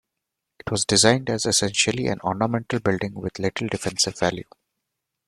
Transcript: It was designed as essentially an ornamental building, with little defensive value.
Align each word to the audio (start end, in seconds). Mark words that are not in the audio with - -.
It 0.59 0.71
was 0.71 0.83
designed 0.83 1.29
as 1.29 1.45
essentially 1.45 2.07
an 2.07 2.19
ornamental 2.21 2.79
building, 2.79 3.13
with 3.13 3.37
little 3.37 3.67
defensive 3.67 4.17
value. 4.17 4.47